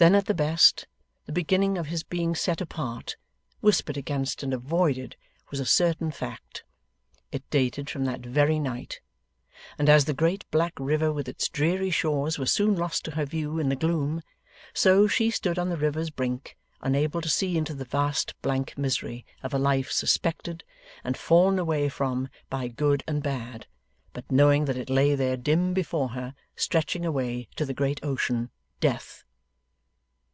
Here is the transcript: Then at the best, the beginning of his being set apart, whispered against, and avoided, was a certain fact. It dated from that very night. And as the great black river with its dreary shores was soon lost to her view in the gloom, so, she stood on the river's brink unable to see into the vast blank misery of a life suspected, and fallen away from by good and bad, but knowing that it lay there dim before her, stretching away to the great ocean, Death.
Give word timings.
Then 0.00 0.14
at 0.14 0.26
the 0.26 0.32
best, 0.34 0.86
the 1.26 1.32
beginning 1.32 1.76
of 1.76 1.88
his 1.88 2.04
being 2.04 2.36
set 2.36 2.60
apart, 2.60 3.16
whispered 3.58 3.96
against, 3.96 4.44
and 4.44 4.54
avoided, 4.54 5.16
was 5.50 5.58
a 5.58 5.66
certain 5.66 6.12
fact. 6.12 6.62
It 7.32 7.42
dated 7.50 7.90
from 7.90 8.04
that 8.04 8.20
very 8.24 8.60
night. 8.60 9.00
And 9.76 9.88
as 9.88 10.04
the 10.04 10.14
great 10.14 10.48
black 10.52 10.72
river 10.78 11.12
with 11.12 11.28
its 11.28 11.48
dreary 11.48 11.90
shores 11.90 12.38
was 12.38 12.52
soon 12.52 12.76
lost 12.76 13.04
to 13.06 13.10
her 13.16 13.24
view 13.26 13.58
in 13.58 13.70
the 13.70 13.74
gloom, 13.74 14.22
so, 14.72 15.08
she 15.08 15.32
stood 15.32 15.58
on 15.58 15.68
the 15.68 15.76
river's 15.76 16.10
brink 16.10 16.56
unable 16.80 17.20
to 17.20 17.28
see 17.28 17.58
into 17.58 17.74
the 17.74 17.84
vast 17.84 18.40
blank 18.40 18.78
misery 18.78 19.26
of 19.42 19.52
a 19.52 19.58
life 19.58 19.90
suspected, 19.90 20.62
and 21.02 21.16
fallen 21.16 21.58
away 21.58 21.88
from 21.88 22.28
by 22.48 22.68
good 22.68 23.02
and 23.08 23.20
bad, 23.20 23.66
but 24.12 24.30
knowing 24.30 24.66
that 24.66 24.76
it 24.78 24.88
lay 24.90 25.16
there 25.16 25.36
dim 25.36 25.74
before 25.74 26.10
her, 26.10 26.36
stretching 26.54 27.04
away 27.04 27.48
to 27.56 27.64
the 27.66 27.74
great 27.74 27.98
ocean, 28.04 28.50
Death. 28.78 29.24